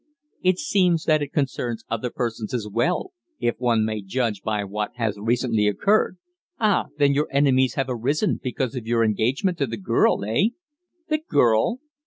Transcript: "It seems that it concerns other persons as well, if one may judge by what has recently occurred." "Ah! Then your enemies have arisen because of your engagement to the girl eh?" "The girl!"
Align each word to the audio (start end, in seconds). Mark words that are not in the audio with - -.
"It 0.41 0.57
seems 0.57 1.03
that 1.03 1.21
it 1.21 1.31
concerns 1.31 1.85
other 1.87 2.09
persons 2.09 2.55
as 2.55 2.67
well, 2.67 3.11
if 3.39 3.59
one 3.59 3.85
may 3.85 4.01
judge 4.01 4.41
by 4.41 4.63
what 4.63 4.95
has 4.95 5.15
recently 5.19 5.67
occurred." 5.67 6.17
"Ah! 6.59 6.87
Then 6.97 7.13
your 7.13 7.27
enemies 7.29 7.75
have 7.75 7.85
arisen 7.87 8.39
because 8.41 8.73
of 8.75 8.87
your 8.87 9.03
engagement 9.05 9.59
to 9.59 9.67
the 9.67 9.77
girl 9.77 10.25
eh?" 10.25 10.45
"The 11.09 11.19
girl!" 11.29 11.81